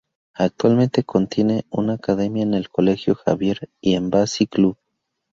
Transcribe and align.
Actualmente 0.33 1.05
tiene 1.29 1.67
una 1.69 1.93
academia 1.93 2.41
en 2.41 2.55
el 2.55 2.69
Colegio 2.71 3.13
Javier 3.13 3.69
y 3.81 3.93
Embassy 3.93 4.47
Club. 4.47 4.79